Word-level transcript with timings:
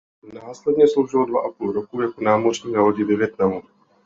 Následně 0.33 0.87
sloužil 0.87 1.25
dva 1.25 1.41
a 1.41 1.49
půl 1.51 1.71
roku 1.71 2.01
jako 2.01 2.23
námořník 2.23 2.75
na 2.75 2.81
lodi 2.81 3.03
ve 3.03 3.15
Vietnamu. 3.15 3.61